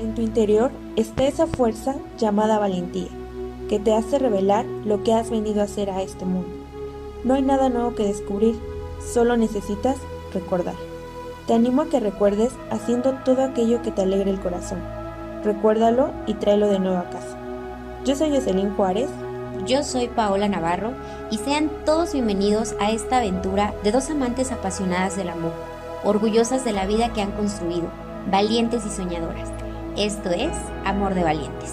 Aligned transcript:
En 0.00 0.14
tu 0.14 0.22
interior 0.22 0.70
está 0.96 1.26
esa 1.26 1.46
fuerza 1.46 1.94
llamada 2.16 2.58
valentía, 2.58 3.10
que 3.68 3.78
te 3.78 3.92
hace 3.92 4.18
revelar 4.18 4.64
lo 4.64 5.04
que 5.04 5.12
has 5.12 5.28
venido 5.28 5.60
a 5.60 5.64
hacer 5.64 5.90
a 5.90 6.00
este 6.00 6.24
mundo. 6.24 6.48
No 7.22 7.34
hay 7.34 7.42
nada 7.42 7.68
nuevo 7.68 7.94
que 7.94 8.04
descubrir, 8.04 8.58
solo 9.12 9.36
necesitas 9.36 9.98
recordar. 10.32 10.76
Te 11.46 11.52
animo 11.52 11.82
a 11.82 11.90
que 11.90 12.00
recuerdes 12.00 12.50
haciendo 12.70 13.12
todo 13.26 13.44
aquello 13.44 13.82
que 13.82 13.90
te 13.90 14.00
alegre 14.00 14.30
el 14.30 14.40
corazón. 14.40 14.78
Recuérdalo 15.44 16.12
y 16.26 16.32
tráelo 16.32 16.68
de 16.68 16.78
nuevo 16.78 16.96
a 16.96 17.10
casa. 17.10 17.36
Yo 18.06 18.16
soy 18.16 18.30
Jocelyn 18.30 18.74
Juárez. 18.76 19.10
Yo 19.66 19.82
soy 19.82 20.08
Paola 20.08 20.48
Navarro 20.48 20.92
y 21.30 21.36
sean 21.36 21.70
todos 21.84 22.14
bienvenidos 22.14 22.74
a 22.80 22.90
esta 22.90 23.18
aventura 23.18 23.74
de 23.84 23.92
dos 23.92 24.08
amantes 24.08 24.50
apasionadas 24.50 25.16
del 25.16 25.28
amor, 25.28 25.52
orgullosas 26.04 26.64
de 26.64 26.72
la 26.72 26.86
vida 26.86 27.12
que 27.12 27.20
han 27.20 27.32
construido, 27.32 27.90
valientes 28.30 28.86
y 28.86 28.88
soñadoras. 28.88 29.59
Esto 29.96 30.30
es 30.30 30.52
Amor 30.84 31.14
de 31.14 31.24
Valientes. 31.24 31.72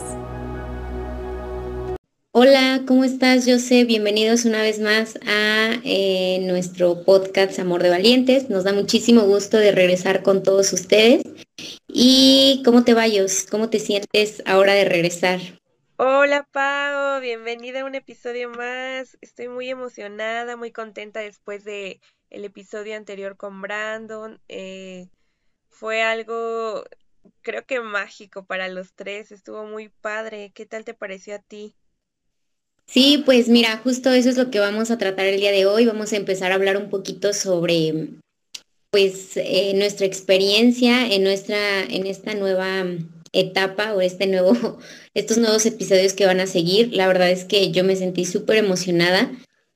Hola, 2.31 2.81
¿cómo 2.87 3.03
estás, 3.03 3.45
José? 3.45 3.85
Bienvenidos 3.85 4.45
una 4.45 4.61
vez 4.61 4.79
más 4.79 5.19
a 5.27 5.79
eh, 5.83 6.39
nuestro 6.41 7.03
podcast 7.03 7.59
Amor 7.59 7.83
de 7.83 7.89
Valientes. 7.89 8.49
Nos 8.49 8.63
da 8.63 8.73
muchísimo 8.73 9.21
gusto 9.21 9.57
de 9.57 9.71
regresar 9.71 10.23
con 10.23 10.41
todos 10.41 10.73
ustedes. 10.73 11.21
¿Y 11.87 12.63
cómo 12.65 12.83
te 12.83 12.93
vayas? 12.93 13.45
¿Cómo 13.49 13.69
te 13.69 13.79
sientes 13.79 14.41
ahora 14.45 14.73
de 14.73 14.85
regresar? 14.85 15.39
Hola 15.97 16.47
Pau, 16.51 17.21
bienvenida 17.21 17.81
a 17.81 17.85
un 17.85 17.95
episodio 17.95 18.49
más. 18.49 19.17
Estoy 19.21 19.47
muy 19.47 19.69
emocionada, 19.69 20.57
muy 20.57 20.71
contenta 20.71 21.19
después 21.19 21.63
de 21.63 22.01
el 22.29 22.45
episodio 22.45 22.95
anterior 22.95 23.37
con 23.37 23.61
Brandon. 23.61 24.39
Eh, 24.47 25.07
fue 25.69 26.01
algo, 26.01 26.83
creo 27.41 27.65
que 27.65 27.79
mágico 27.81 28.45
para 28.45 28.67
los 28.67 28.93
tres. 28.93 29.31
Estuvo 29.31 29.65
muy 29.65 29.89
padre. 29.89 30.51
¿Qué 30.53 30.65
tal 30.65 30.85
te 30.85 30.93
pareció 30.93 31.35
a 31.35 31.39
ti? 31.39 31.75
Sí, 32.85 33.21
pues 33.25 33.49
mira, 33.49 33.77
justo 33.77 34.11
eso 34.11 34.29
es 34.29 34.37
lo 34.37 34.49
que 34.49 34.59
vamos 34.59 34.91
a 34.91 34.97
tratar 34.97 35.25
el 35.25 35.39
día 35.39 35.51
de 35.51 35.65
hoy. 35.65 35.85
Vamos 35.85 36.13
a 36.13 36.17
empezar 36.17 36.51
a 36.51 36.55
hablar 36.55 36.77
un 36.77 36.89
poquito 36.89 37.33
sobre 37.33 38.09
pues 38.89 39.35
eh, 39.35 39.73
nuestra 39.75 40.05
experiencia 40.05 41.05
en 41.13 41.23
nuestra 41.23 41.83
en 41.83 42.07
esta 42.07 42.33
nueva 42.33 42.85
etapa 43.33 43.93
o 43.93 44.01
este 44.01 44.27
nuevo, 44.27 44.79
estos 45.13 45.37
nuevos 45.37 45.65
episodios 45.65 46.13
que 46.13 46.25
van 46.25 46.39
a 46.39 46.47
seguir. 46.47 46.93
La 46.93 47.07
verdad 47.07 47.29
es 47.29 47.45
que 47.45 47.71
yo 47.71 47.83
me 47.83 47.95
sentí 47.95 48.25
súper 48.25 48.57
emocionada. 48.57 49.31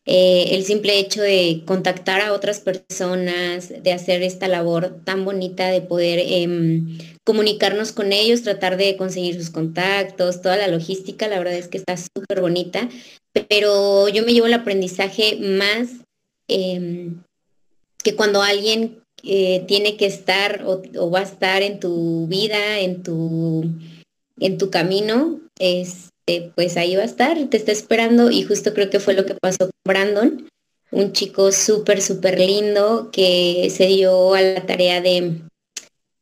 Eh, 0.05 0.55
el 0.55 0.65
simple 0.65 0.97
hecho 0.97 1.21
de 1.21 1.61
contactar 1.65 2.21
a 2.21 2.33
otras 2.33 2.59
personas, 2.59 3.71
de 3.83 3.93
hacer 3.93 4.23
esta 4.23 4.47
labor 4.47 4.99
tan 5.03 5.25
bonita, 5.25 5.69
de 5.69 5.81
poder 5.81 6.19
em, 6.25 6.97
comunicarnos 7.23 7.91
con 7.91 8.11
ellos, 8.11 8.41
tratar 8.41 8.77
de 8.77 8.97
conseguir 8.97 9.35
sus 9.35 9.51
contactos, 9.51 10.41
toda 10.41 10.57
la 10.57 10.67
logística, 10.67 11.27
la 11.27 11.37
verdad 11.37 11.53
es 11.53 11.67
que 11.67 11.77
está 11.77 11.95
súper 11.97 12.41
bonita, 12.41 12.89
pero 13.47 14.09
yo 14.09 14.25
me 14.25 14.33
llevo 14.33 14.47
el 14.47 14.55
aprendizaje 14.55 15.37
más 15.39 15.89
em, 16.47 17.21
que 18.03 18.15
cuando 18.15 18.41
alguien 18.41 19.03
eh, 19.23 19.63
tiene 19.67 19.97
que 19.97 20.07
estar 20.07 20.63
o, 20.65 21.11
va 21.11 21.19
a 21.19 21.23
estar 21.23 21.61
en 21.61 21.79
tu 21.79 22.25
vida, 22.25 22.79
en 22.79 23.03
tu, 23.03 23.65
en 24.39 24.57
tu 24.57 24.71
camino, 24.71 25.39
este, 26.25 26.51
pues 26.55 26.77
ahí 26.77 26.95
va 26.95 27.03
a 27.03 27.05
estar, 27.05 27.37
te 27.49 27.57
está 27.57 27.71
esperando 27.71 28.31
y 28.31 28.43
justo 28.43 28.73
creo 28.73 28.89
que 28.89 28.99
fue 28.99 29.13
lo 29.13 29.25
que 29.25 29.35
pasó 29.35 29.59
con 29.59 29.71
Brandon, 29.85 30.49
un 30.91 31.13
chico 31.13 31.51
súper, 31.51 32.01
súper 32.01 32.39
lindo 32.39 33.09
que 33.11 33.69
se 33.69 33.87
dio 33.87 34.33
a 34.33 34.41
la 34.41 34.65
tarea 34.65 35.01
de 35.01 35.41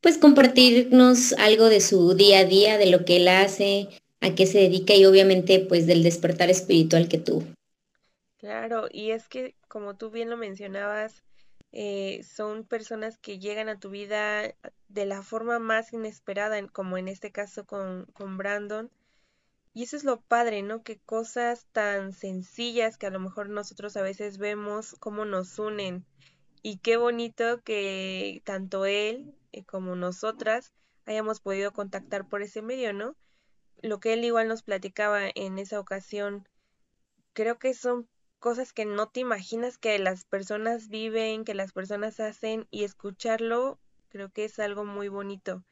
pues 0.01 0.17
compartirnos 0.17 1.33
algo 1.33 1.67
de 1.69 1.81
su 1.81 2.13
día 2.13 2.39
a 2.39 2.45
día, 2.45 2.77
de 2.77 2.85
lo 2.85 3.03
que 3.03 3.17
él 3.17 3.27
hace, 3.27 3.89
a 4.21 4.33
qué 4.35 4.45
se 4.45 4.59
dedica 4.59 4.95
y 4.95 5.05
obviamente 5.05 5.59
pues 5.59 5.87
del 5.87 6.03
despertar 6.03 6.49
espiritual 6.49 7.09
que 7.09 7.17
tuvo. 7.17 7.43
Claro, 8.37 8.87
y 8.89 9.11
es 9.11 9.27
que 9.27 9.55
como 9.67 9.97
tú 9.97 10.09
bien 10.09 10.29
lo 10.29 10.37
mencionabas, 10.37 11.23
eh, 11.73 12.21
son 12.23 12.63
personas 12.63 13.17
que 13.17 13.39
llegan 13.39 13.67
a 13.67 13.79
tu 13.79 13.89
vida 13.89 14.55
de 14.87 15.05
la 15.05 15.21
forma 15.21 15.59
más 15.59 15.91
inesperada, 15.91 16.65
como 16.67 16.97
en 16.97 17.09
este 17.09 17.31
caso 17.31 17.65
con, 17.65 18.05
con 18.13 18.37
Brandon. 18.37 18.89
Y 19.79 19.83
eso 19.83 19.95
es 19.95 20.03
lo 20.03 20.19
padre, 20.19 20.61
¿no? 20.61 20.83
Que 20.83 20.99
cosas 20.99 21.65
tan 21.71 22.11
sencillas 22.11 22.97
que 22.97 23.07
a 23.07 23.11
lo 23.11 23.21
mejor 23.21 23.47
nosotros 23.47 23.95
a 23.95 24.01
veces 24.01 24.37
vemos 24.37 24.97
cómo 24.99 25.23
nos 25.23 25.57
unen. 25.57 26.05
Y 26.61 26.79
qué 26.79 26.97
bonito 26.97 27.61
que 27.63 28.41
tanto 28.43 28.85
él 28.85 29.33
eh, 29.53 29.63
como 29.63 29.95
nosotras 29.95 30.73
hayamos 31.05 31.39
podido 31.39 31.71
contactar 31.71 32.27
por 32.27 32.41
ese 32.41 32.61
medio, 32.61 32.91
¿no? 32.91 33.15
Lo 33.81 34.01
que 34.01 34.11
él 34.11 34.25
igual 34.25 34.49
nos 34.49 34.63
platicaba 34.63 35.29
en 35.33 35.57
esa 35.57 35.79
ocasión, 35.79 36.45
creo 37.31 37.57
que 37.57 37.73
son 37.73 38.09
cosas 38.37 38.73
que 38.73 38.83
no 38.83 39.07
te 39.07 39.21
imaginas 39.21 39.77
que 39.77 39.97
las 39.97 40.25
personas 40.25 40.89
viven, 40.89 41.45
que 41.45 41.53
las 41.53 41.71
personas 41.71 42.19
hacen 42.19 42.67
y 42.69 42.83
escucharlo 42.83 43.79
creo 44.09 44.29
que 44.29 44.43
es 44.43 44.59
algo 44.59 44.83
muy 44.83 45.07
bonito. 45.07 45.63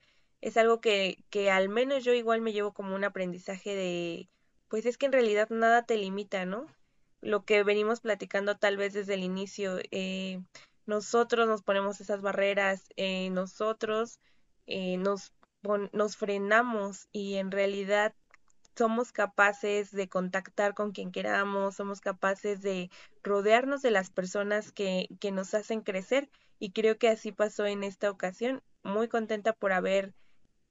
Es 0.42 0.58
algo 0.58 0.82
que, 0.82 1.24
que 1.30 1.52
al 1.52 1.70
menos 1.70 2.04
yo 2.04 2.14
igual 2.14 2.42
me 2.42 2.54
llevo 2.54 2.74
como 2.74 2.96
un 2.96 3.04
aprendizaje 3.04 3.76
de, 3.76 4.30
pues 4.68 4.86
es 4.86 4.98
que 4.98 5.06
en 5.06 5.12
realidad 5.12 5.50
nada 5.50 5.84
te 5.84 5.98
limita, 5.98 6.46
¿no? 6.46 6.68
Lo 7.22 7.44
que 7.46 7.64
venimos 7.64 8.02
platicando 8.02 8.58
tal 8.58 8.78
vez 8.78 8.94
desde 8.94 9.16
el 9.16 9.24
inicio, 9.24 9.80
eh, 9.92 10.40
nosotros 10.86 11.48
nos 11.48 11.64
ponemos 11.64 12.00
esas 12.02 12.22
barreras, 12.22 12.84
eh, 12.96 13.30
nosotros 13.32 14.20
eh, 14.68 14.98
nos, 14.98 15.34
nos 15.92 16.18
frenamos 16.18 17.08
y 17.12 17.36
en 17.36 17.52
realidad 17.52 18.14
somos 18.76 19.12
capaces 19.12 19.92
de 19.92 20.08
contactar 20.08 20.76
con 20.76 20.92
quien 20.92 21.12
queramos, 21.12 21.76
somos 21.76 22.00
capaces 22.00 22.62
de 22.62 22.92
rodearnos 23.24 23.82
de 23.82 23.92
las 23.92 24.12
personas 24.12 24.72
que, 24.72 25.08
que 25.20 25.32
nos 25.32 25.54
hacen 25.56 25.82
crecer 25.82 26.30
y 26.60 26.72
creo 26.72 26.98
que 26.98 27.10
así 27.10 27.32
pasó 27.32 27.66
en 27.66 27.84
esta 27.84 28.12
ocasión. 28.12 28.62
Muy 28.84 29.08
contenta 29.08 29.54
por 29.54 29.74
haber 29.74 30.14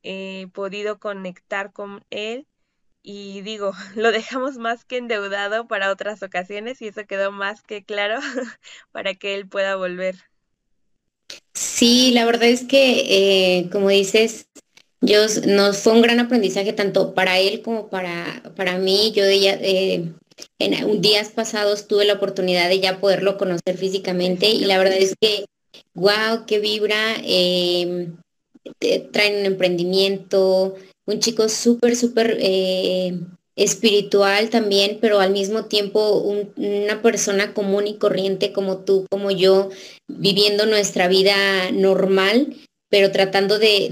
eh, 0.08 0.46
podido 0.52 1.00
conectar 1.00 1.72
con 1.72 2.04
él 2.10 2.46
y 3.02 3.40
digo, 3.42 3.72
lo 3.96 4.12
dejamos 4.12 4.56
más 4.56 4.84
que 4.84 4.98
endeudado 4.98 5.66
para 5.66 5.90
otras 5.90 6.22
ocasiones 6.22 6.80
y 6.80 6.88
eso 6.88 7.06
quedó 7.06 7.32
más 7.32 7.62
que 7.62 7.84
claro 7.84 8.20
para 8.92 9.14
que 9.14 9.34
él 9.34 9.48
pueda 9.48 9.74
volver. 9.74 10.14
Sí, 11.54 12.12
la 12.12 12.24
verdad 12.24 12.48
es 12.48 12.64
que, 12.64 13.58
eh, 13.58 13.68
como 13.70 13.88
dices, 13.88 14.46
yo, 15.00 15.26
nos 15.46 15.78
fue 15.78 15.92
un 15.92 16.02
gran 16.02 16.20
aprendizaje 16.20 16.72
tanto 16.72 17.12
para 17.12 17.40
él 17.40 17.62
como 17.62 17.88
para, 17.88 18.42
para 18.54 18.78
mí. 18.78 19.12
Yo 19.12 19.24
ya, 19.28 19.54
eh, 19.60 20.12
en 20.60 21.00
días 21.00 21.30
pasados 21.30 21.88
tuve 21.88 22.04
la 22.04 22.14
oportunidad 22.14 22.68
de 22.68 22.78
ya 22.78 23.00
poderlo 23.00 23.38
conocer 23.38 23.76
físicamente 23.76 24.48
y 24.50 24.66
la 24.66 24.78
verdad 24.78 24.98
es 24.98 25.14
que, 25.20 25.46
wow, 25.94 26.46
qué 26.46 26.60
vibra, 26.60 27.16
traen 29.12 29.40
un 29.40 29.46
emprendimiento, 29.46 30.74
un 31.06 31.20
chico 31.20 31.48
súper, 31.48 31.96
súper 31.96 32.36
eh, 32.40 33.18
espiritual 33.56 34.50
también, 34.50 34.98
pero 35.00 35.20
al 35.20 35.32
mismo 35.32 35.66
tiempo 35.66 36.18
una 36.56 37.02
persona 37.02 37.54
común 37.54 37.86
y 37.86 37.96
corriente 37.96 38.52
como 38.52 38.78
tú, 38.78 39.06
como 39.10 39.30
yo, 39.30 39.70
viviendo 40.08 40.66
nuestra 40.66 41.08
vida 41.08 41.70
normal 41.72 42.56
pero 42.88 43.10
tratando 43.10 43.58
de, 43.58 43.88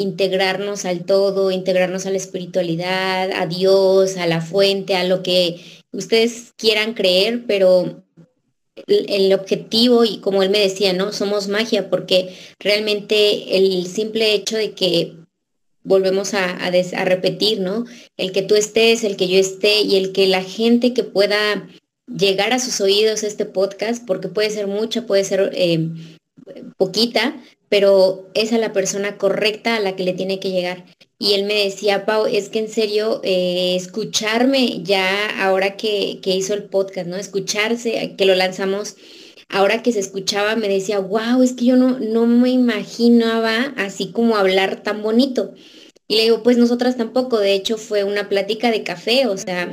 integrarnos 0.00 0.84
al 0.84 1.04
todo, 1.04 1.50
integrarnos 1.50 2.06
a 2.06 2.10
la 2.10 2.16
espiritualidad, 2.16 3.30
a 3.32 3.46
Dios, 3.46 4.16
a 4.16 4.26
la 4.26 4.40
fuente, 4.40 4.94
a 4.94 5.04
lo 5.04 5.22
que 5.22 5.60
ustedes 5.92 6.52
quieran 6.56 6.94
creer, 6.94 7.44
pero 7.46 8.04
el, 8.86 9.32
objetivo, 9.32 10.04
y 10.04 10.18
como 10.18 10.42
él 10.42 10.50
me 10.50 10.60
decía, 10.60 10.92
¿no? 10.92 11.12
Somos 11.12 11.48
magia, 11.48 11.88
porque 11.90 12.34
realmente 12.58 13.56
el 13.56 13.86
simple 13.86 14.34
hecho 14.34 14.56
de 14.56 14.72
que 14.72 15.14
volvemos 15.82 16.34
a, 16.34 16.50
a, 16.50 17.04
repetir, 17.04 17.60
¿no? 17.60 17.84
El 18.16 18.32
que 18.32 18.42
tú 18.42 18.54
estés, 18.54 19.04
el 19.04 19.16
que 19.16 19.28
yo 19.28 19.38
esté 19.38 19.82
y 19.82 19.96
el 19.96 20.12
que 20.12 20.26
la 20.26 20.42
gente 20.42 20.92
que 20.92 21.04
pueda 21.04 21.68
llegar 22.06 22.52
a 22.52 22.58
sus 22.58 22.80
oídos 22.80 23.22
este 23.22 23.46
podcast, 23.46 24.04
porque 24.04 24.28
puede 24.28 24.50
ser 24.50 24.66
mucha, 24.66 25.06
puede 25.06 25.24
ser 25.24 25.50
eh, 25.54 25.88
poquita, 26.76 27.40
pero 27.68 28.28
es 28.34 28.52
a 28.52 28.58
la 28.58 28.72
persona 28.72 29.16
correcta 29.18 29.76
a 29.76 29.80
la 29.80 29.96
que 29.96 30.04
le 30.04 30.12
tiene 30.12 30.38
que 30.40 30.50
llegar. 30.50 30.84
Y 31.18 31.34
él 31.34 31.44
me 31.44 31.64
decía, 31.64 32.04
Pau, 32.04 32.26
es 32.26 32.48
que 32.48 32.58
en 32.58 32.68
serio, 32.68 33.20
eh, 33.24 33.74
escucharme 33.74 34.82
ya 34.82 35.42
ahora 35.42 35.76
que, 35.76 36.20
que, 36.22 36.36
hizo 36.36 36.54
el 36.54 36.64
podcast, 36.64 37.08
¿no? 37.08 37.16
Escucharse, 37.16 38.14
que 38.16 38.26
lo 38.26 38.34
lanzamos, 38.34 38.96
ahora 39.48 39.82
que 39.82 39.92
se 39.92 40.00
escuchaba, 40.00 40.56
me 40.56 40.68
decía, 40.68 40.98
wow, 40.98 41.42
es 41.42 41.54
que 41.54 41.66
yo 41.66 41.76
no, 41.76 41.98
no 41.98 42.26
me 42.26 42.50
imaginaba 42.50 43.74
así 43.76 44.12
como 44.12 44.36
hablar 44.36 44.82
tan 44.82 45.02
bonito. 45.02 45.54
Y 46.08 46.16
le 46.16 46.22
digo, 46.24 46.42
pues 46.42 46.58
nosotras 46.58 46.96
tampoco, 46.96 47.38
de 47.38 47.54
hecho 47.54 47.78
fue 47.78 48.04
una 48.04 48.28
plática 48.28 48.70
de 48.70 48.84
café, 48.84 49.26
o 49.26 49.36
sea, 49.36 49.72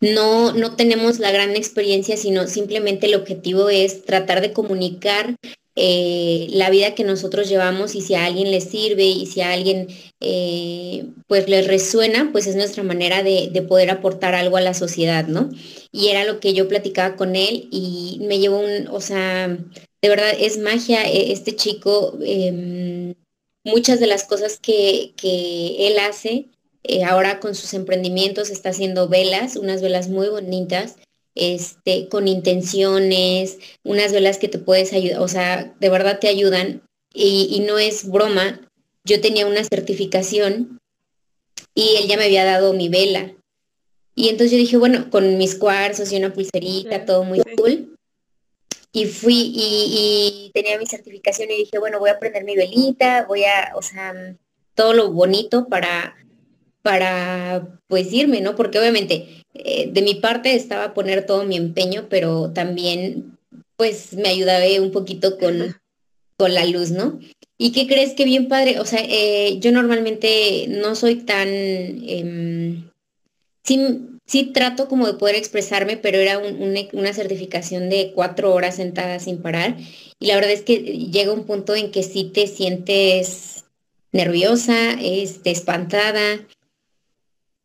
no, 0.00 0.52
no 0.52 0.76
tenemos 0.76 1.18
la 1.18 1.30
gran 1.30 1.56
experiencia, 1.56 2.16
sino 2.16 2.46
simplemente 2.46 3.06
el 3.06 3.14
objetivo 3.14 3.70
es 3.70 4.04
tratar 4.04 4.40
de 4.40 4.52
comunicar 4.52 5.36
eh, 5.82 6.48
la 6.50 6.68
vida 6.68 6.94
que 6.94 7.04
nosotros 7.04 7.48
llevamos 7.48 7.94
y 7.94 8.02
si 8.02 8.14
a 8.14 8.26
alguien 8.26 8.50
le 8.50 8.60
sirve 8.60 9.06
y 9.06 9.24
si 9.24 9.40
a 9.40 9.50
alguien 9.50 9.88
eh, 10.20 11.06
pues 11.26 11.48
le 11.48 11.62
resuena, 11.62 12.28
pues 12.32 12.46
es 12.46 12.54
nuestra 12.54 12.82
manera 12.82 13.22
de, 13.22 13.50
poder 13.66 13.88
aportar 13.90 14.34
algo 14.34 14.58
a 14.58 14.60
la 14.60 14.74
sociedad, 14.74 15.26
¿no? 15.26 15.48
Y 15.90 16.08
era 16.08 16.24
lo 16.24 16.38
que 16.38 16.52
yo 16.52 16.68
platicaba 16.68 17.16
con 17.16 17.34
él 17.34 17.68
y 17.72 18.18
me 18.20 18.38
llevó 18.38 18.58
un, 18.60 18.88
o 18.88 19.00
sea, 19.00 19.48
de 19.48 20.08
verdad 20.10 20.32
es 20.38 20.58
magia 20.58 21.02
e, 21.04 21.32
este 21.32 21.56
chico, 21.56 22.18
em, 22.26 23.14
muchas 23.64 24.00
de 24.00 24.06
las 24.06 24.24
cosas 24.24 24.58
que, 24.60 25.14
que 25.16 25.86
él 25.88 25.98
hace, 25.98 26.50
eh, 26.82 27.04
ahora 27.04 27.40
con 27.40 27.54
sus 27.54 27.72
emprendimientos 27.72 28.50
está 28.50 28.68
haciendo 28.68 29.08
velas, 29.08 29.56
unas 29.56 29.80
velas 29.80 30.10
muy 30.10 30.28
bonitas 30.28 30.96
este, 31.40 32.08
con 32.08 32.28
intenciones, 32.28 33.58
unas 33.82 34.12
velas 34.12 34.36
que 34.36 34.48
te 34.48 34.58
puedes 34.58 34.92
ayudar, 34.92 35.20
o 35.20 35.28
sea, 35.28 35.74
de 35.80 35.88
verdad 35.88 36.18
te 36.20 36.28
ayudan 36.28 36.82
y, 37.12 37.64
no 37.66 37.78
es 37.78 38.08
broma. 38.08 38.60
Yo 39.04 39.20
tenía 39.20 39.46
una 39.46 39.64
certificación 39.64 40.78
y 41.74 41.96
él 41.96 42.08
ya 42.08 42.18
me 42.18 42.24
había 42.24 42.44
dado 42.44 42.74
mi 42.74 42.90
vela. 42.90 43.32
Y 44.14 44.28
entonces 44.28 44.52
yo 44.52 44.58
dije, 44.58 44.76
bueno, 44.76 45.10
con 45.10 45.38
mis 45.38 45.54
cuarzos 45.54 46.12
y 46.12 46.16
una 46.16 46.32
pulserita, 46.32 47.06
todo 47.06 47.24
muy 47.24 47.40
cool. 47.56 47.96
Y 48.92 49.06
fui 49.06 49.52
y, 49.54 50.46
y, 50.46 50.50
tenía 50.52 50.78
mi 50.78 50.84
certificación 50.84 51.50
y 51.50 51.56
dije, 51.56 51.78
bueno, 51.78 51.98
voy 51.98 52.10
a 52.10 52.18
prender 52.18 52.44
mi 52.44 52.54
velita, 52.54 53.24
voy 53.26 53.44
a, 53.44 53.72
o 53.76 53.82
sea, 53.82 54.36
todo 54.74 54.92
lo 54.92 55.10
bonito 55.10 55.68
para, 55.68 56.16
para 56.82 57.78
pues 57.88 58.12
irme, 58.12 58.40
¿no? 58.40 58.56
Porque 58.56 58.78
obviamente 58.78 59.44
eh, 59.54 59.90
de 59.92 60.02
mi 60.02 60.14
parte 60.14 60.54
estaba 60.54 60.84
a 60.84 60.94
poner 60.94 61.26
todo 61.26 61.44
mi 61.44 61.56
empeño, 61.56 62.06
pero 62.08 62.50
también 62.52 63.36
pues 63.76 64.12
me 64.14 64.28
ayudaba 64.28 64.64
un 64.80 64.90
poquito 64.90 65.38
con, 65.38 65.76
con 66.36 66.54
la 66.54 66.64
luz, 66.66 66.90
¿no? 66.90 67.18
¿Y 67.58 67.72
qué 67.72 67.86
crees 67.86 68.14
que 68.14 68.24
bien 68.24 68.48
padre? 68.48 68.80
O 68.80 68.84
sea, 68.84 69.00
eh, 69.02 69.58
yo 69.60 69.72
normalmente 69.72 70.66
no 70.68 70.94
soy 70.94 71.16
tan... 71.16 71.48
Em, 71.48 72.90
sí, 73.64 74.00
sí, 74.26 74.44
trato 74.52 74.88
como 74.88 75.06
de 75.06 75.14
poder 75.14 75.36
expresarme, 75.36 75.96
pero 75.96 76.18
era 76.18 76.40
una 76.92 77.12
certificación 77.12 77.90
de 77.90 78.12
cuatro 78.14 78.54
horas 78.54 78.76
sentada 78.76 79.18
sin 79.18 79.42
parar. 79.42 79.76
Y 80.18 80.26
la 80.26 80.36
verdad 80.36 80.52
es 80.52 80.62
que 80.62 80.76
llega 80.78 81.32
un 81.32 81.44
punto 81.44 81.74
en 81.74 81.90
que 81.90 82.02
sí 82.02 82.24
te 82.32 82.46
sientes 82.46 83.64
nerviosa, 84.12 84.92
este, 85.00 85.50
espantada, 85.50 86.46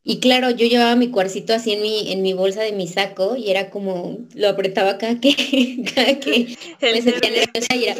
y 0.07 0.19
claro, 0.19 0.51
yo 0.51 0.67
llevaba 0.67 0.95
mi 0.95 1.09
cuarcito 1.09 1.51
así 1.55 1.73
en 1.73 1.81
mi, 1.81 2.11
en 2.11 2.21
mi 2.21 2.33
bolsa 2.33 2.61
de 2.61 2.73
mi 2.73 2.87
saco 2.87 3.35
y 3.35 3.49
era 3.49 3.71
como, 3.71 4.19
lo 4.35 4.49
apretaba 4.49 4.99
cada 4.99 5.19
que, 5.19 5.83
cada 5.95 6.19
que 6.19 6.55
me 6.79 7.01
sentía 7.01 7.31
nerviosa 7.31 7.75
y 7.75 7.85
era, 7.85 7.99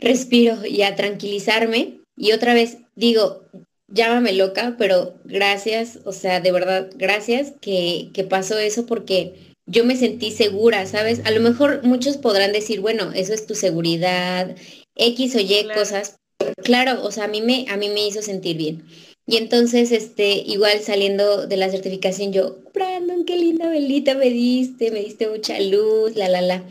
respiro 0.00 0.64
y 0.64 0.80
a 0.80 0.96
tranquilizarme. 0.96 1.98
Y 2.16 2.32
otra 2.32 2.54
vez 2.54 2.78
digo, 2.96 3.44
llámame 3.88 4.32
loca, 4.32 4.76
pero 4.78 5.14
gracias, 5.24 5.98
o 6.06 6.12
sea, 6.12 6.40
de 6.40 6.52
verdad, 6.52 6.88
gracias 6.96 7.52
que, 7.60 8.08
que 8.14 8.24
pasó 8.24 8.58
eso 8.58 8.86
porque 8.86 9.34
yo 9.66 9.84
me 9.84 9.96
sentí 9.96 10.30
segura, 10.30 10.86
¿sabes? 10.86 11.20
A 11.26 11.30
lo 11.32 11.40
mejor 11.40 11.82
muchos 11.84 12.16
podrán 12.16 12.52
decir, 12.52 12.80
bueno, 12.80 13.12
eso 13.14 13.34
es 13.34 13.46
tu 13.46 13.54
seguridad, 13.54 14.56
X 14.96 15.36
o 15.36 15.40
Y 15.40 15.68
cosas. 15.74 16.16
Claro, 16.64 17.04
o 17.04 17.10
sea, 17.12 17.24
a 17.24 17.28
mí 17.28 17.42
me, 17.42 17.66
a 17.68 17.76
mí 17.76 17.90
me 17.90 18.06
hizo 18.06 18.22
sentir 18.22 18.56
bien. 18.56 18.84
Y 19.26 19.36
entonces, 19.36 19.92
este, 19.92 20.32
igual 20.46 20.80
saliendo 20.80 21.46
de 21.46 21.56
la 21.56 21.70
certificación, 21.70 22.32
yo, 22.32 22.58
Brandon, 22.74 23.24
qué 23.24 23.38
linda 23.38 23.68
velita 23.68 24.14
me 24.14 24.30
diste, 24.30 24.90
me 24.90 25.00
diste 25.00 25.28
mucha 25.28 25.60
luz, 25.60 26.16
la, 26.16 26.28
la, 26.28 26.40
la. 26.42 26.64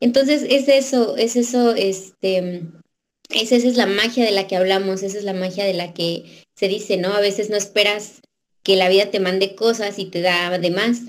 Entonces, 0.00 0.44
es 0.48 0.68
eso, 0.68 1.16
es 1.16 1.36
eso, 1.36 1.74
este, 1.74 2.62
esa 3.30 3.56
es 3.56 3.76
la 3.76 3.86
magia 3.86 4.24
de 4.24 4.30
la 4.30 4.46
que 4.46 4.56
hablamos, 4.56 5.02
esa 5.02 5.18
es 5.18 5.24
la 5.24 5.34
magia 5.34 5.64
de 5.64 5.74
la 5.74 5.92
que 5.92 6.24
se 6.56 6.68
dice, 6.68 6.96
¿no? 6.96 7.12
A 7.12 7.20
veces 7.20 7.50
no 7.50 7.56
esperas 7.56 8.22
que 8.62 8.76
la 8.76 8.88
vida 8.88 9.10
te 9.10 9.20
mande 9.20 9.54
cosas 9.54 9.98
y 9.98 10.06
te 10.06 10.22
da 10.22 10.58
de 10.58 10.70
más, 10.70 11.00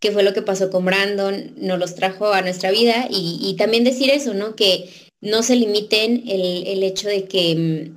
que 0.00 0.12
fue 0.12 0.22
lo 0.22 0.32
que 0.32 0.42
pasó 0.42 0.70
con 0.70 0.86
Brandon, 0.86 1.52
nos 1.58 1.78
los 1.78 1.94
trajo 1.94 2.32
a 2.32 2.40
nuestra 2.40 2.70
vida 2.70 3.06
y, 3.10 3.38
y 3.42 3.56
también 3.56 3.84
decir 3.84 4.08
eso, 4.08 4.32
¿no? 4.32 4.56
Que 4.56 4.88
no 5.20 5.42
se 5.42 5.56
limiten 5.56 6.24
el, 6.26 6.66
el 6.66 6.82
hecho 6.82 7.08
de 7.08 7.24
que 7.24 7.92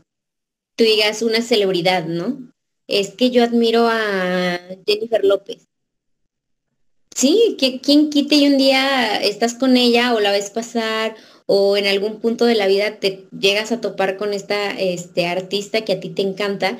tú 0.75 0.83
digas 0.83 1.21
una 1.21 1.41
celebridad, 1.41 2.05
¿no? 2.05 2.53
Es 2.87 3.11
que 3.11 3.31
yo 3.31 3.43
admiro 3.43 3.87
a 3.87 4.59
Jennifer 4.85 5.23
López. 5.23 5.67
Sí, 7.15 7.55
que 7.59 7.79
quien 7.79 8.09
quite 8.09 8.35
y 8.35 8.47
un 8.47 8.57
día 8.57 9.21
estás 9.21 9.53
con 9.53 9.77
ella 9.77 10.13
o 10.13 10.19
la 10.19 10.31
ves 10.31 10.49
pasar 10.49 11.15
o 11.45 11.77
en 11.77 11.85
algún 11.85 12.19
punto 12.19 12.45
de 12.45 12.55
la 12.55 12.67
vida 12.67 12.99
te 12.99 13.25
llegas 13.37 13.71
a 13.71 13.81
topar 13.81 14.17
con 14.17 14.33
esta 14.33 14.71
este, 14.71 15.27
artista 15.27 15.85
que 15.85 15.93
a 15.93 15.99
ti 15.99 16.09
te 16.09 16.23
encanta 16.23 16.77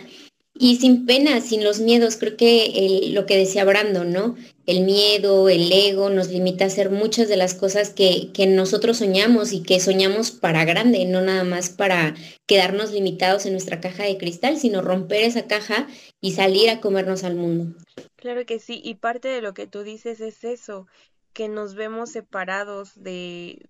y 0.56 0.78
sin 0.78 1.06
pena, 1.06 1.42
sin 1.42 1.64
los 1.64 1.80
miedos, 1.80 2.18
creo 2.18 2.38
que 2.38 3.10
lo 3.12 3.26
que 3.26 3.38
decía 3.38 3.66
Brando, 3.66 4.04
¿no? 4.06 4.36
El 4.66 4.86
miedo, 4.86 5.50
el 5.50 5.72
ego 5.72 6.10
nos 6.10 6.30
limita 6.30 6.64
a 6.64 6.68
hacer 6.68 6.90
muchas 6.90 7.28
de 7.28 7.36
las 7.36 7.54
cosas 7.54 7.90
que, 7.90 8.32
que 8.34 8.48
nosotros 8.48 8.98
soñamos 8.98 9.52
y 9.52 9.62
que 9.62 9.82
soñamos 9.82 10.32
para 10.32 10.64
grande, 10.64 11.06
no 11.06 11.22
nada 11.22 11.44
más 11.44 11.70
para 11.70 12.16
quedarnos 12.46 12.92
limitados 12.94 13.46
en 13.46 13.52
nuestra 13.52 13.82
caja 13.82 14.04
de 14.04 14.18
cristal, 14.18 14.58
sino 14.58 14.82
romper 14.82 15.24
esa 15.24 15.48
caja 15.48 15.88
y 16.22 16.32
salir 16.32 16.70
a 16.70 16.80
comernos 16.80 17.26
al 17.26 17.36
mundo. 17.36 17.76
Claro 18.16 18.46
que 18.46 18.60
sí, 18.60 18.80
y 18.82 18.96
parte 18.96 19.28
de 19.28 19.42
lo 19.42 19.54
que 19.54 19.68
tú 19.68 19.84
dices 19.84 20.22
es 20.22 20.46
eso, 20.46 20.88
que 21.34 21.50
nos 21.50 21.76
vemos 21.76 22.12
separados 22.12 22.92
de, 22.96 23.68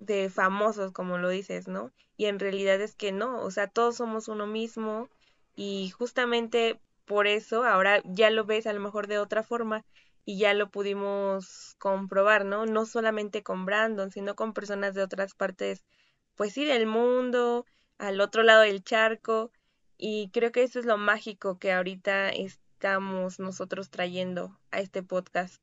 de 0.00 0.28
famosos, 0.28 0.92
como 0.92 1.16
lo 1.16 1.30
dices, 1.30 1.66
¿no? 1.66 1.92
Y 2.18 2.26
en 2.26 2.38
realidad 2.38 2.78
es 2.82 2.94
que 2.94 3.12
no, 3.12 3.40
o 3.42 3.50
sea, 3.50 3.68
todos 3.68 3.96
somos 3.96 4.28
uno 4.28 4.46
mismo 4.46 5.08
y 5.56 5.90
justamente 5.96 6.78
por 7.06 7.26
eso 7.26 7.64
ahora 7.64 8.02
ya 8.04 8.30
lo 8.30 8.44
ves 8.44 8.66
a 8.66 8.72
lo 8.72 8.80
mejor 8.80 9.06
de 9.06 9.18
otra 9.18 9.42
forma 9.42 9.84
y 10.24 10.38
ya 10.38 10.54
lo 10.54 10.70
pudimos 10.70 11.74
comprobar, 11.78 12.44
¿no? 12.44 12.66
No 12.66 12.86
solamente 12.86 13.42
con 13.42 13.64
Brandon, 13.66 14.10
sino 14.10 14.36
con 14.36 14.52
personas 14.52 14.94
de 14.94 15.02
otras 15.02 15.34
partes, 15.34 15.84
pues 16.36 16.52
sí, 16.52 16.64
del 16.64 16.86
mundo, 16.86 17.66
al 17.98 18.20
otro 18.20 18.42
lado 18.42 18.62
del 18.62 18.82
charco. 18.84 19.50
Y 19.96 20.30
creo 20.32 20.52
que 20.52 20.62
eso 20.62 20.78
es 20.78 20.86
lo 20.86 20.96
mágico 20.98 21.58
que 21.58 21.72
ahorita 21.72 22.30
estamos 22.30 23.38
nosotros 23.38 23.90
trayendo 23.90 24.58
a 24.70 24.80
este 24.80 25.02
podcast, 25.02 25.62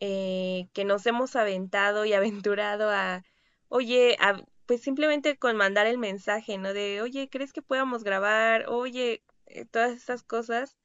eh, 0.00 0.68
que 0.74 0.84
nos 0.84 1.06
hemos 1.06 1.36
aventado 1.36 2.04
y 2.04 2.12
aventurado 2.44 2.90
a, 2.90 3.24
oye, 3.68 4.16
a, 4.20 4.42
pues 4.66 4.82
simplemente 4.82 5.38
con 5.38 5.56
mandar 5.56 5.86
el 5.86 5.98
mensaje, 5.98 6.58
¿no? 6.58 6.72
De, 6.74 7.00
oye, 7.02 7.28
¿crees 7.30 7.52
que 7.52 7.62
podamos 7.62 8.04
grabar? 8.04 8.66
Oye, 8.68 9.22
eh, 9.46 9.64
todas 9.64 9.92
esas 9.92 10.22
cosas, 10.22 10.76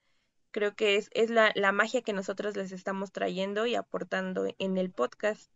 creo 0.53 0.75
que 0.75 0.95
es, 0.95 1.09
es 1.13 1.29
la, 1.29 1.51
la 1.55 1.73
magia 1.73 2.01
que 2.01 2.13
nosotros 2.13 2.55
les 2.55 2.71
estamos 2.71 3.11
trayendo 3.11 3.65
y 3.65 3.75
aportando 3.75 4.47
en 4.59 4.77
el 4.77 4.89
podcast. 4.89 5.51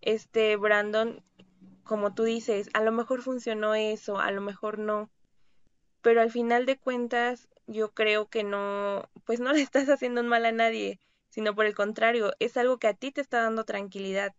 Este, 0.00 0.56
Brandon, 0.56 1.22
como 1.84 2.14
tú 2.14 2.24
dices, 2.24 2.68
a 2.74 2.82
lo 2.82 2.90
mejor 2.90 3.22
funcionó 3.22 3.76
eso, 3.76 4.18
a 4.18 4.32
lo 4.32 4.40
mejor 4.40 4.80
no, 4.80 5.10
pero 6.02 6.20
al 6.20 6.32
final 6.32 6.66
de 6.66 6.78
cuentas 6.78 7.48
yo 7.66 7.92
creo 7.92 8.28
que 8.28 8.42
no, 8.42 9.08
pues 9.24 9.38
no 9.38 9.52
le 9.54 9.62
estás 9.62 9.88
haciendo 9.88 10.20
un 10.22 10.28
mal 10.28 10.44
a 10.46 10.52
nadie, 10.52 10.98
sino 11.28 11.54
por 11.54 11.66
el 11.66 11.74
contrario, 11.74 12.32
es 12.40 12.56
algo 12.56 12.78
que 12.78 12.88
a 12.88 12.94
ti 12.94 13.12
te 13.12 13.20
está 13.20 13.42
dando 13.42 13.64
tranquilidad 13.64 14.34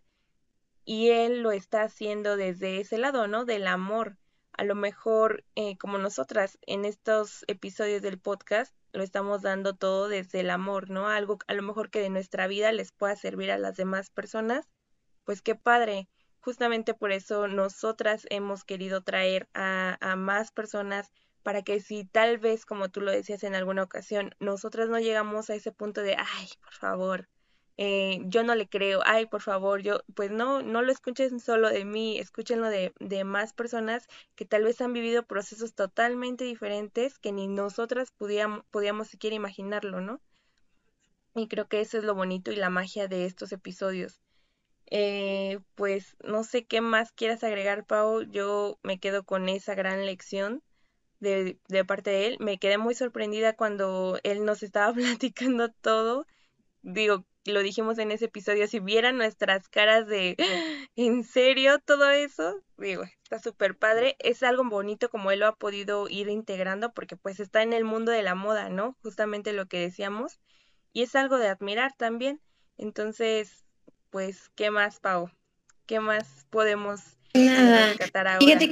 y 0.84 1.10
él 1.12 1.44
lo 1.44 1.52
está 1.52 1.84
haciendo 1.84 2.36
desde 2.36 2.80
ese 2.80 2.98
lado, 2.98 3.28
¿no? 3.28 3.46
Del 3.46 3.68
amor 3.68 4.18
a 4.60 4.66
lo 4.66 4.76
mejor 4.76 5.46
eh, 5.56 5.78
como 5.78 5.98
nosotras 5.98 6.58
en 6.68 6.84
estos 6.84 7.46
episodios 7.48 8.02
del 8.02 8.20
podcast 8.20 8.76
lo 8.92 9.04
estamos 9.04 9.42
dando 9.42 9.76
todo 9.76 10.08
desde 10.08 10.42
el 10.42 10.50
amor, 10.50 10.90
¿no? 10.90 11.08
Algo 11.08 11.40
a 11.48 11.54
lo 11.54 11.62
mejor 11.62 11.90
que 11.90 12.02
de 12.02 12.10
nuestra 12.10 12.48
vida 12.48 12.72
les 12.72 12.92
pueda 12.92 13.16
servir 13.16 13.52
a 13.52 13.58
las 13.58 13.76
demás 13.76 14.10
personas, 14.10 14.70
pues 15.24 15.42
qué 15.42 15.56
padre. 15.56 16.08
Justamente 16.42 16.94
por 16.94 17.12
eso 17.12 17.48
nosotras 17.48 18.26
hemos 18.30 18.64
querido 18.64 19.02
traer 19.02 19.50
a, 19.54 19.98
a 20.02 20.16
más 20.16 20.52
personas 20.52 21.12
para 21.44 21.64
que 21.64 21.80
si 21.80 22.06
tal 22.06 22.38
vez, 22.38 22.66
como 22.66 22.90
tú 22.90 23.02
lo 23.02 23.12
decías 23.12 23.44
en 23.44 23.56
alguna 23.56 23.84
ocasión, 23.84 24.36
nosotras 24.40 24.90
no 24.90 25.00
llegamos 25.00 25.50
a 25.50 25.56
ese 25.56 25.72
punto 25.72 26.02
de, 26.02 26.16
ay, 26.16 26.48
por 26.62 26.74
favor, 26.74 27.28
eh, 27.82 28.20
yo 28.26 28.44
no 28.44 28.56
le 28.56 28.68
creo, 28.68 29.00
ay, 29.06 29.26
por 29.26 29.42
favor, 29.42 29.82
yo, 29.82 30.02
pues 30.14 30.32
no, 30.32 30.62
no 30.62 30.82
lo 30.82 30.92
escuchen 30.92 31.40
solo 31.40 31.70
de 31.70 31.86
mí, 31.86 32.20
escúchenlo 32.20 32.68
de, 32.68 32.92
de 33.00 33.24
más 33.24 33.54
personas 33.54 34.06
que 34.36 34.44
tal 34.44 34.66
vez 34.66 34.82
han 34.82 34.92
vivido 34.92 35.24
procesos 35.26 35.76
totalmente 35.76 36.44
diferentes 36.44 37.18
que 37.20 37.32
ni 37.32 37.48
nosotras 37.48 38.12
podíamos, 38.12 39.08
siquiera 39.08 39.38
imaginarlo, 39.38 40.02
¿no? 40.02 40.20
Y 41.36 41.48
creo 41.48 41.70
que 41.70 41.80
eso 41.80 41.98
es 41.98 42.04
lo 42.04 42.16
bonito 42.16 42.52
y 42.52 42.58
la 42.58 42.70
magia 42.70 43.08
de 43.08 43.26
estos 43.26 43.54
episodios. 43.54 44.20
Eh, 44.92 45.60
pues 45.76 46.18
no 46.26 46.44
sé 46.44 46.66
qué 46.66 46.82
más 46.82 47.14
quieras 47.14 47.46
agregar, 47.46 47.86
Pau. 47.86 48.24
Yo 48.24 48.78
me 48.84 49.00
quedo 49.00 49.24
con 49.24 49.48
esa 49.48 49.74
gran 49.74 50.06
lección 50.06 50.62
de, 51.20 51.60
de 51.70 51.86
parte 51.86 52.12
de 52.12 52.28
él. 52.28 52.38
Me 52.42 52.60
quedé 52.60 52.78
muy 52.78 52.96
sorprendida 52.96 53.56
cuando 53.56 54.20
él 54.24 54.46
nos 54.46 54.64
estaba 54.64 54.94
platicando 55.20 55.70
todo. 55.72 56.26
Digo, 56.82 57.26
lo 57.46 57.62
dijimos 57.62 57.98
en 57.98 58.12
ese 58.12 58.26
episodio, 58.26 58.68
si 58.68 58.80
vieran 58.80 59.18
nuestras 59.18 59.68
caras 59.68 60.08
de 60.08 60.36
¿en 60.96 61.24
serio 61.24 61.80
todo 61.80 62.10
eso? 62.10 62.62
Digo, 62.78 63.04
está 63.24 63.40
súper 63.40 63.78
padre. 63.78 64.16
Es 64.20 64.44
algo 64.44 64.64
bonito 64.64 65.10
como 65.10 65.32
él 65.32 65.40
lo 65.40 65.48
ha 65.48 65.56
podido 65.56 66.08
ir 66.10 66.30
integrando 66.30 66.94
porque 66.94 67.16
pues 67.16 67.40
está 67.40 67.62
en 67.62 67.74
el 67.74 67.84
mundo 67.84 68.12
de 68.12 68.24
la 68.24 68.36
moda, 68.36 68.70
¿no? 68.70 68.98
Justamente 69.02 69.54
lo 69.54 69.68
que 69.68 69.80
decíamos. 69.80 70.40
Y 70.94 71.04
es 71.04 71.16
algo 71.16 71.38
de 71.38 71.48
admirar 71.48 71.94
también. 71.98 72.42
Entonces, 72.78 73.66
pues, 74.10 74.50
¿qué 74.56 74.72
más, 74.72 75.00
Pau? 75.00 75.30
¿Qué 75.86 76.00
más 76.00 76.46
podemos 76.50 77.20
Nada. 77.34 77.96
Fíjate, 78.40 78.72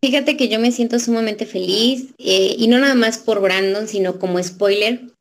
fíjate, 0.00 0.36
que 0.36 0.48
yo 0.48 0.58
me 0.58 0.72
siento 0.72 0.98
sumamente 0.98 1.46
feliz 1.46 2.14
eh, 2.18 2.54
y 2.58 2.66
no 2.68 2.78
nada 2.78 2.94
más 2.94 3.18
por 3.18 3.40
Brandon, 3.40 3.86
sino 3.88 4.18
como 4.18 4.42
spoiler. 4.42 5.12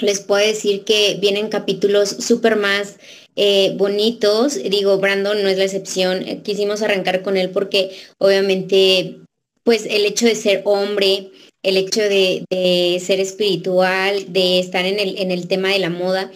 Les 0.00 0.20
puedo 0.20 0.44
decir 0.44 0.84
que 0.84 1.18
vienen 1.20 1.48
capítulos 1.48 2.08
súper 2.08 2.56
más 2.56 2.96
eh, 3.36 3.74
bonitos. 3.76 4.54
Digo, 4.54 4.98
Brandon 4.98 5.42
no 5.42 5.48
es 5.48 5.58
la 5.58 5.64
excepción. 5.64 6.26
Eh, 6.26 6.42
quisimos 6.42 6.82
arrancar 6.82 7.22
con 7.22 7.36
él 7.36 7.50
porque 7.50 7.90
obviamente, 8.18 9.18
pues 9.62 9.86
el 9.86 10.04
hecho 10.04 10.26
de 10.26 10.34
ser 10.34 10.62
hombre, 10.64 11.30
el 11.62 11.76
hecho 11.76 12.00
de, 12.00 12.44
ser 13.04 13.20
espiritual, 13.20 14.32
de 14.32 14.58
estar 14.58 14.84
en 14.84 14.98
el, 14.98 15.18
en 15.18 15.30
el 15.30 15.48
tema 15.48 15.70
de 15.70 15.78
la 15.78 15.90
moda, 15.90 16.30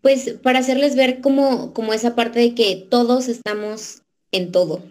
pues 0.00 0.34
para 0.42 0.60
hacerles 0.60 0.96
ver 0.96 1.20
como, 1.20 1.74
como 1.74 1.92
esa 1.92 2.14
parte 2.14 2.40
de 2.40 2.54
que 2.54 2.76
todos 2.88 3.28
estamos 3.28 4.02
en 4.32 4.52
todo 4.52 4.82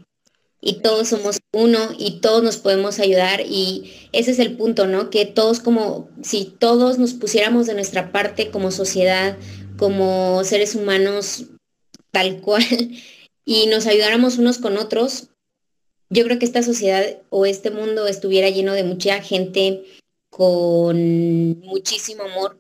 y 0.61 0.81
todos 0.81 1.09
somos 1.09 1.39
uno 1.53 1.79
y 1.97 2.19
todos 2.19 2.43
nos 2.43 2.57
podemos 2.57 2.99
ayudar 2.99 3.41
y 3.41 3.93
ese 4.11 4.31
es 4.31 4.39
el 4.39 4.57
punto, 4.57 4.87
¿no? 4.87 5.09
Que 5.09 5.25
todos 5.25 5.59
como, 5.59 6.09
si 6.21 6.45
todos 6.45 6.97
nos 6.97 7.13
pusiéramos 7.13 7.65
de 7.65 7.75
nuestra 7.75 8.11
parte 8.11 8.51
como 8.51 8.71
sociedad, 8.71 9.37
como 9.77 10.43
seres 10.43 10.75
humanos 10.75 11.45
tal 12.11 12.41
cual 12.41 12.63
y 13.45 13.67
nos 13.67 13.87
ayudáramos 13.87 14.37
unos 14.37 14.57
con 14.57 14.77
otros, 14.77 15.29
yo 16.09 16.23
creo 16.23 16.39
que 16.39 16.45
esta 16.45 16.63
sociedad 16.63 17.05
o 17.29 17.45
este 17.45 17.71
mundo 17.71 18.07
estuviera 18.07 18.49
lleno 18.49 18.73
de 18.73 18.83
mucha 18.83 19.21
gente 19.21 19.83
con 20.29 21.59
muchísimo 21.59 22.23
amor. 22.23 22.59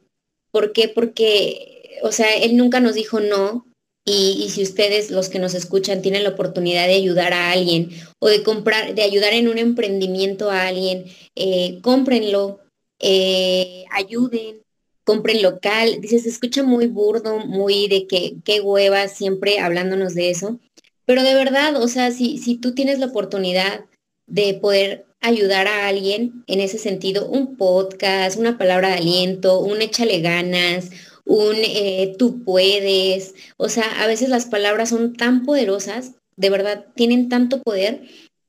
¿Por 0.51 0.71
qué? 0.71 0.87
Porque, 0.87 1.99
o 2.03 2.11
sea, 2.11 2.35
él 2.35 2.57
nunca 2.57 2.79
nos 2.79 2.95
dijo 2.95 3.19
no. 3.19 3.65
Y, 4.11 4.49
si 4.49 4.63
ustedes, 4.63 5.11
los 5.11 5.29
que 5.29 5.37
nos 5.37 5.53
escuchan, 5.53 6.01
tienen 6.01 6.23
la 6.23 6.31
oportunidad 6.31 6.87
de 6.87 6.95
ayudar 6.95 7.31
a 7.31 7.51
alguien 7.51 7.91
o 8.17 8.27
de 8.27 8.41
comprar, 8.41 8.95
de 8.95 9.03
ayudar 9.03 9.33
en 9.33 9.47
un 9.47 9.59
emprendimiento 9.59 10.49
a 10.49 10.65
alguien, 10.65 11.05
eh, 11.35 11.77
cómprenlo, 11.83 12.59
eh, 12.99 13.85
ayuden, 13.91 14.63
compren 15.03 15.43
local. 15.43 16.01
Dices, 16.01 16.23
se 16.23 16.29
escucha 16.29 16.63
muy 16.63 16.87
burdo, 16.87 17.37
muy 17.45 17.87
de 17.87 18.07
que 18.07 18.37
qué 18.43 18.61
hueva 18.61 19.07
siempre 19.09 19.59
hablándonos 19.59 20.15
de 20.15 20.31
eso. 20.31 20.59
Pero 21.05 21.21
de 21.21 21.35
verdad, 21.35 21.75
o 21.79 21.87
sea, 21.87 22.11
si, 22.11 22.39
si 22.39 22.55
tú 22.55 22.73
tienes 22.73 22.97
la 22.97 23.07
oportunidad 23.07 23.85
de 24.25 24.55
poder 24.55 25.05
ayudar 25.21 25.67
a 25.67 25.87
alguien 25.87 26.43
en 26.47 26.61
ese 26.61 26.79
sentido, 26.79 27.27
un 27.27 27.57
podcast, 27.57 28.39
una 28.39 28.57
palabra 28.57 28.89
de 28.89 28.95
aliento, 28.95 29.59
un 29.59 29.83
échale 29.83 30.19
ganas, 30.21 30.89
un 31.29 31.55
eh, 31.57 32.15
tú 32.17 32.43
puedes, 32.43 33.35
o 33.57 33.69
sea, 33.69 33.85
a 34.01 34.07
veces 34.07 34.29
las 34.29 34.47
palabras 34.47 34.89
son 34.89 35.13
tan 35.13 35.45
poderosas, 35.45 36.13
de 36.35 36.49
verdad, 36.49 36.87
tienen 36.95 37.29
tanto 37.29 37.61
poder 37.61 38.01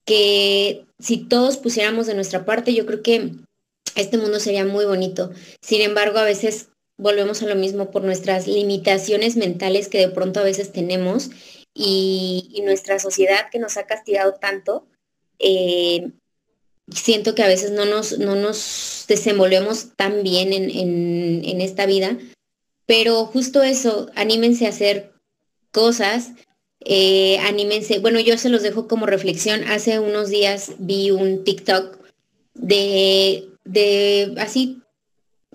que 0.07 0.87
si 0.99 1.19
todos 1.19 1.59
pusiéramos 1.59 2.07
de 2.07 2.15
nuestra 2.15 2.47
parte, 2.47 2.73
yo 2.73 2.87
creo 2.87 3.03
que 3.03 3.33
este 3.97 4.17
mundo 4.17 4.41
sería 4.41 4.65
muy 4.65 4.87
bonito. 4.87 5.31
Sin 5.61 5.83
embargo, 5.83 6.19
a 6.19 6.25
veces 6.25 6.69
volvemos 6.97 7.43
a 7.43 7.47
lo 7.47 7.55
mismo 7.55 7.91
por 7.91 8.03
nuestras 8.03 8.47
limitaciones 8.47 9.37
mentales 9.37 9.89
que 9.89 9.99
de 9.99 10.09
pronto 10.09 10.41
a 10.41 10.45
veces 10.45 10.73
tenemos 10.73 11.31
y, 11.75 12.63
nuestra 12.65 12.99
sociedad 12.99 13.51
que 13.53 13.59
nos 13.59 13.77
ha 13.77 13.87
castigado 13.87 14.35
tanto. 14.41 14.87
Eh, 15.39 16.11
siento 16.89 17.35
que 17.35 17.43
a 17.43 17.49
veces 17.49 17.73
no 17.73 17.85
nos, 17.85 18.19
no 18.19 18.37
nos 18.37 19.05
desenvolvemos 19.07 19.89
tan 19.97 20.23
bien 20.23 20.53
en, 20.53 21.61
esta 21.61 21.85
vida, 21.85 22.17
pero 22.91 23.25
justo 23.25 23.63
eso, 23.63 24.11
anímense 24.17 24.67
a 24.67 24.71
hacer 24.71 25.13
cosas, 25.71 26.33
eh, 26.81 27.39
anímense, 27.39 28.01
bueno, 28.01 28.19
yo 28.19 28.37
se 28.37 28.49
los 28.49 28.63
dejo 28.63 28.89
como 28.89 29.07
reflexión, 29.07 29.63
hace 29.63 30.01
unos 30.01 30.29
días 30.29 30.73
vi 30.81 31.13
un 31.13 31.45
TikTok 31.45 31.99
de 32.55 33.49
de 33.65 34.35
así, 34.39 34.83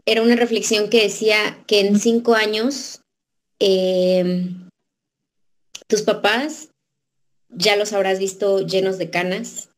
era 0.05 0.21
una 0.21 0.37
reflexión 0.37 0.89
que 0.89 1.01
decía 1.01 1.61
que 1.67 1.81
en 1.81 1.99
cinco 1.99 2.35
años 2.35 3.01
em, 3.59 4.69
tus 5.87 6.03
papás 6.03 6.69
ya 7.49 7.75
los 7.75 7.91
habrás 7.91 8.17
visto 8.17 8.61
llenos 8.61 8.97
de 8.97 9.09
canas. 9.09 9.71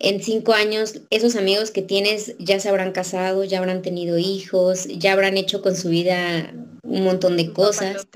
En 0.00 0.22
cinco 0.22 0.52
años, 0.52 1.00
esos 1.10 1.34
amigos 1.34 1.70
que 1.70 1.82
tienes 1.82 2.34
ya 2.38 2.60
se 2.60 2.68
habrán 2.68 2.92
casado, 2.92 3.42
ya 3.44 3.58
habrán 3.58 3.82
tenido 3.82 4.16
hijos, 4.16 4.86
ya 4.86 5.12
habrán 5.12 5.36
hecho 5.36 5.60
con 5.60 5.76
su 5.76 5.88
vida 5.88 6.54
un 6.82 7.02
montón 7.02 7.36
de 7.36 7.52
cosas. 7.52 8.06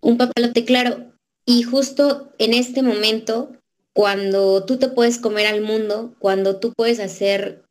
Un 0.00 0.18
papalote, 0.18 0.64
claro. 0.64 1.12
Y 1.46 1.62
justo 1.62 2.32
en 2.38 2.52
este 2.52 2.82
momento, 2.82 3.50
cuando 3.94 4.64
tú 4.64 4.78
te 4.78 4.88
puedes 4.88 5.18
comer 5.18 5.46
al 5.46 5.62
mundo, 5.62 6.14
cuando 6.18 6.56
tú 6.56 6.74
puedes 6.76 7.00
hacer 7.00 7.62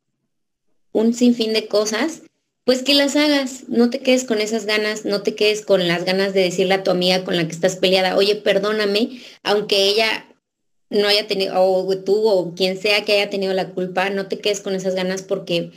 un 0.92 1.14
sinfín 1.14 1.52
de 1.52 1.68
cosas, 1.68 2.22
pues 2.64 2.82
que 2.82 2.94
las 2.94 3.16
hagas, 3.16 3.68
no 3.68 3.90
te 3.90 4.00
quedes 4.00 4.24
con 4.24 4.40
esas 4.40 4.66
ganas, 4.66 5.04
no 5.04 5.22
te 5.22 5.34
quedes 5.34 5.64
con 5.64 5.86
las 5.88 6.04
ganas 6.04 6.34
de 6.34 6.42
decirle 6.42 6.74
a 6.74 6.82
tu 6.82 6.90
amiga 6.90 7.24
con 7.24 7.36
la 7.36 7.46
que 7.46 7.52
estás 7.52 7.76
peleada, 7.76 8.16
oye, 8.16 8.36
perdóname, 8.36 9.20
aunque 9.42 9.88
ella 9.88 10.29
no 10.90 11.08
haya 11.08 11.26
tenido, 11.26 11.54
o 11.56 11.96
tú 11.98 12.28
o 12.28 12.54
quien 12.54 12.76
sea 12.80 13.04
que 13.04 13.14
haya 13.14 13.30
tenido 13.30 13.54
la 13.54 13.70
culpa, 13.70 14.10
no 14.10 14.26
te 14.26 14.38
quedes 14.38 14.60
con 14.60 14.74
esas 14.74 14.94
ganas 14.94 15.22
porque 15.22 15.70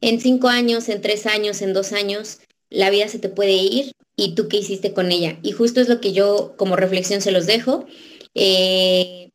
en 0.00 0.20
cinco 0.20 0.48
años, 0.48 0.88
en 0.88 1.00
tres 1.00 1.26
años, 1.26 1.62
en 1.62 1.72
dos 1.72 1.92
años, 1.92 2.38
la 2.68 2.90
vida 2.90 3.08
se 3.08 3.18
te 3.18 3.28
puede 3.28 3.52
ir 3.52 3.92
y 4.16 4.34
tú 4.34 4.48
qué 4.48 4.58
hiciste 4.58 4.92
con 4.92 5.10
ella. 5.10 5.38
Y 5.42 5.52
justo 5.52 5.80
es 5.80 5.88
lo 5.88 6.00
que 6.00 6.12
yo 6.12 6.54
como 6.56 6.76
reflexión 6.76 7.20
se 7.20 7.32
los 7.32 7.46
dejo. 7.46 7.86
Eh, 8.34 9.30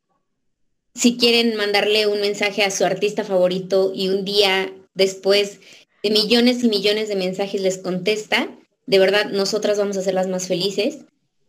si 0.93 1.17
quieren 1.17 1.55
mandarle 1.55 2.07
un 2.07 2.21
mensaje 2.21 2.63
a 2.63 2.71
su 2.71 2.85
artista 2.85 3.23
favorito 3.23 3.91
y 3.93 4.09
un 4.09 4.23
día 4.23 4.73
después 4.93 5.59
de 6.03 6.11
millones 6.11 6.63
y 6.63 6.69
millones 6.69 7.09
de 7.09 7.15
mensajes 7.15 7.61
les 7.61 7.77
contesta, 7.77 8.47
de 8.85 8.99
verdad 8.99 9.31
nosotras 9.31 9.77
vamos 9.77 9.97
a 9.97 10.01
ser 10.01 10.13
las 10.13 10.27
más 10.27 10.47
felices. 10.47 10.99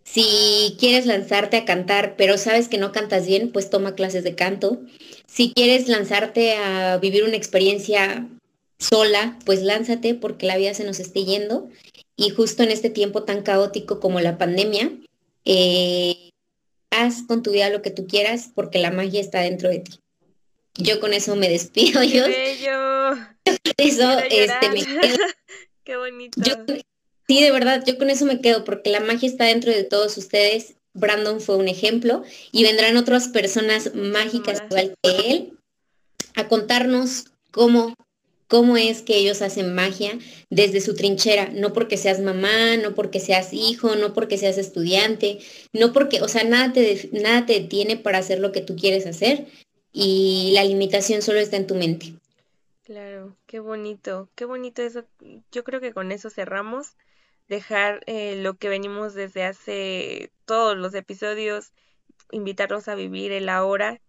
Si 0.07 0.77
quieres 0.79 1.05
lanzarte 1.05 1.57
a 1.57 1.65
cantar, 1.65 2.15
pero 2.17 2.39
sabes 2.39 2.69
que 2.69 2.79
no 2.79 2.93
cantas 2.93 3.27
bien, 3.27 3.51
pues 3.51 3.71
toma 3.71 3.97
clases 3.97 4.23
de 4.23 4.37
canto. 4.37 4.81
Si 5.27 5.53
quieres 5.53 5.89
lanzarte 5.89 6.55
a 6.55 6.97
vivir 6.99 7.25
una 7.25 7.37
experiencia 7.37 8.25
sola, 8.79 9.37
pues 9.45 9.63
lánzate 9.63 10.15
porque 10.15 10.47
la 10.47 10.57
vida 10.57 10.75
se 10.75 10.85
nos 10.85 11.01
esté 11.01 11.25
yendo. 11.25 11.69
Y 12.15 12.31
justo 12.31 12.63
en 12.63 12.71
este 12.71 12.89
tiempo 12.89 13.25
tan 13.25 13.43
caótico 13.43 13.99
como 13.99 14.21
la 14.21 14.39
pandemia, 14.39 14.93
eh, 15.45 16.31
haz 16.91 17.25
con 17.27 17.43
tu 17.43 17.51
vida 17.51 17.69
lo 17.69 17.83
que 17.83 17.91
tú 17.91 18.07
quieras 18.07 18.49
porque 18.55 18.79
la 18.79 18.93
magia 18.93 19.21
está 19.21 19.41
dentro 19.41 19.69
de 19.69 19.81
ti. 19.81 19.99
Yo 20.77 21.01
con 21.01 21.15
eso 21.15 21.35
me 21.35 21.49
despido. 21.49 22.01
Qué 22.01 22.21
bello. 22.23 23.11
Eso, 23.77 24.19
este, 24.31 24.71
me 24.71 24.85
quedo. 24.85 25.17
Qué 25.85 25.97
bonito. 25.97 26.41
Sí, 27.29 27.43
de 27.43 27.51
verdad, 27.51 27.83
yo 27.87 27.99
con 27.99 28.11
eso 28.11 28.25
me 28.25 28.41
quedo 28.41 28.65
porque 28.65 28.91
la 28.91 29.01
magia 29.01 29.29
está 29.29 29.45
dentro 29.45 29.73
de 29.73 29.85
todos 29.85 30.17
ustedes. 30.17 30.75
Brandon 30.95 31.41
fue 31.41 31.57
un 31.57 31.69
ejemplo 31.69 32.23
y 32.53 32.63
vendrán 32.63 32.97
otras 32.97 33.29
personas 33.29 33.95
mágicas 33.95 34.63
igual 34.71 34.95
que 35.03 35.31
él 35.31 35.59
a 36.35 36.49
contarnos 36.49 37.27
cómo 37.51 37.95
cómo 38.49 38.77
es 38.77 39.03
que 39.03 39.17
ellos 39.17 39.43
hacen 39.43 39.75
magia 39.75 40.19
desde 40.51 40.81
su 40.81 40.95
trinchera, 40.95 41.51
no 41.53 41.73
porque 41.73 41.97
seas 41.97 42.21
mamá, 42.21 42.77
no 42.77 42.95
porque 42.95 43.21
seas 43.21 43.53
hijo, 43.53 43.97
no 43.97 44.15
porque 44.15 44.39
seas 44.39 44.59
estudiante, 44.59 45.39
no 45.73 45.93
porque, 45.93 46.23
o 46.23 46.29
sea, 46.29 46.45
nada 46.45 46.73
te, 46.73 47.09
nada 47.13 47.47
te 47.47 47.55
detiene 47.55 47.97
para 47.97 48.19
hacer 48.19 48.39
lo 48.39 48.53
que 48.53 48.61
tú 48.61 48.77
quieres 48.77 49.07
hacer, 49.07 49.47
y 49.93 50.53
la 50.55 50.65
limitación 50.65 51.23
solo 51.23 51.41
está 51.41 51.57
en 51.57 51.67
tu 51.67 51.75
mente. 51.75 52.15
Claro, 52.85 53.37
qué 53.47 53.59
bonito, 53.59 54.29
qué 54.37 54.45
bonito 54.45 54.83
eso. 54.83 55.05
Yo 55.51 55.65
creo 55.65 55.81
que 55.81 55.93
con 55.93 56.13
eso 56.13 56.31
cerramos, 56.31 56.95
dejar 57.49 58.03
eh, 58.07 58.37
lo 58.37 58.55
que 58.55 58.69
venimos 58.69 59.15
desde 59.15 59.45
hace 59.45 60.33
todos 60.45 60.77
los 60.77 60.95
episodios, 60.95 61.73
invitarlos 62.31 62.89
a 62.89 62.95
vivir 62.95 63.33
el 63.33 63.49
ahora, 63.49 64.01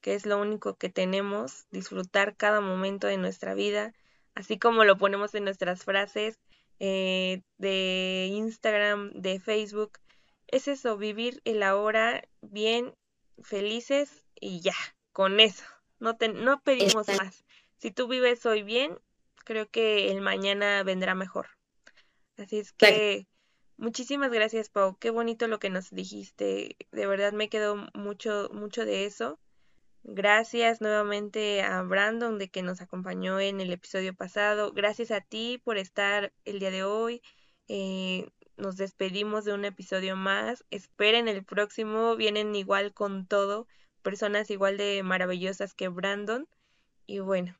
que 0.00 0.14
es 0.14 0.26
lo 0.26 0.38
único 0.38 0.76
que 0.76 0.88
tenemos, 0.88 1.66
disfrutar 1.70 2.36
cada 2.36 2.60
momento 2.60 3.06
de 3.06 3.18
nuestra 3.18 3.54
vida, 3.54 3.92
así 4.34 4.58
como 4.58 4.84
lo 4.84 4.96
ponemos 4.96 5.34
en 5.34 5.44
nuestras 5.44 5.84
frases 5.84 6.38
eh, 6.78 7.42
de 7.58 8.28
Instagram, 8.32 9.12
de 9.12 9.40
Facebook. 9.40 9.98
Es 10.46 10.68
eso, 10.68 10.96
vivir 10.96 11.42
el 11.44 11.62
ahora 11.62 12.22
bien, 12.40 12.94
felices 13.42 14.24
y 14.40 14.60
ya 14.60 14.74
con 15.12 15.40
eso. 15.40 15.64
No, 15.98 16.16
te, 16.16 16.28
no 16.28 16.62
pedimos 16.62 17.08
más. 17.08 17.44
Si 17.76 17.90
tú 17.90 18.08
vives 18.08 18.44
hoy 18.46 18.62
bien, 18.62 18.98
creo 19.44 19.68
que 19.68 20.10
el 20.10 20.22
mañana 20.22 20.82
vendrá 20.82 21.14
mejor. 21.14 21.59
Así 22.40 22.58
es 22.58 22.72
que 22.72 23.26
muchísimas 23.76 24.30
gracias, 24.30 24.68
Pau. 24.70 24.96
Qué 24.98 25.10
bonito 25.10 25.46
lo 25.46 25.58
que 25.58 25.70
nos 25.70 25.90
dijiste. 25.90 26.76
De 26.90 27.06
verdad 27.06 27.32
me 27.32 27.48
quedó 27.48 27.76
mucho, 27.94 28.48
mucho 28.52 28.84
de 28.84 29.04
eso. 29.04 29.38
Gracias 30.02 30.80
nuevamente 30.80 31.62
a 31.62 31.82
Brandon 31.82 32.38
de 32.38 32.48
que 32.48 32.62
nos 32.62 32.80
acompañó 32.80 33.38
en 33.38 33.60
el 33.60 33.72
episodio 33.72 34.14
pasado. 34.14 34.72
Gracias 34.72 35.10
a 35.10 35.20
ti 35.20 35.60
por 35.62 35.76
estar 35.76 36.32
el 36.44 36.58
día 36.58 36.70
de 36.70 36.84
hoy. 36.84 37.20
Eh, 37.68 38.30
nos 38.56 38.76
despedimos 38.76 39.44
de 39.44 39.52
un 39.52 39.66
episodio 39.66 40.16
más. 40.16 40.64
Esperen 40.70 41.28
el 41.28 41.44
próximo. 41.44 42.16
Vienen 42.16 42.54
igual 42.56 42.94
con 42.94 43.26
todo. 43.26 43.66
Personas 44.02 44.50
igual 44.50 44.78
de 44.78 45.02
maravillosas 45.02 45.74
que 45.74 45.88
Brandon. 45.88 46.48
Y 47.06 47.18
bueno, 47.18 47.59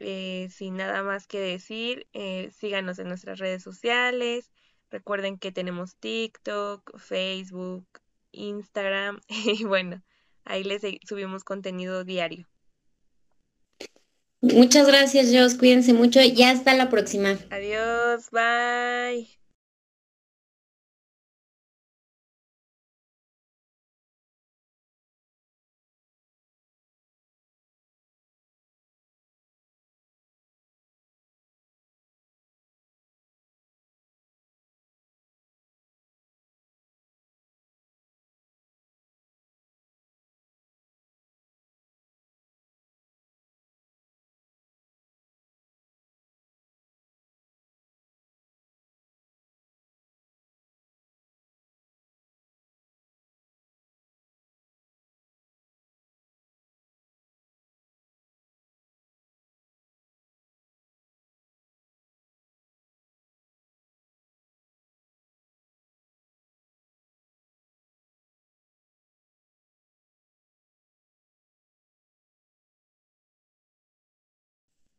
eh, 0.00 0.48
sin 0.50 0.76
nada 0.76 1.02
más 1.02 1.26
que 1.26 1.38
decir, 1.40 2.06
eh, 2.12 2.50
síganos 2.52 2.98
en 2.98 3.08
nuestras 3.08 3.38
redes 3.38 3.62
sociales. 3.62 4.50
Recuerden 4.90 5.38
que 5.38 5.52
tenemos 5.52 5.96
TikTok, 5.96 6.98
Facebook, 6.98 7.86
Instagram. 8.32 9.20
Y 9.60 9.64
bueno. 9.64 10.02
Ahí 10.44 10.64
les 10.64 10.80
subimos 11.06 11.44
contenido 11.44 12.04
diario. 12.04 12.48
Muchas 14.40 14.86
gracias, 14.86 15.30
Jos. 15.30 15.56
Cuídense 15.56 15.92
mucho 15.92 16.20
y 16.22 16.42
hasta 16.42 16.74
la 16.74 16.88
próxima. 16.88 17.38
Adiós, 17.50 18.30
bye. 18.30 19.37